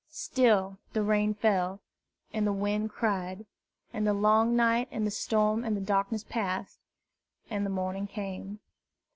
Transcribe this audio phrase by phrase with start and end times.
[0.09, 1.79] Still the rain fell,
[2.33, 3.45] and the wind cried;
[3.93, 6.79] and the long night and the storm and the darkness passed,
[7.51, 8.61] and the morning came.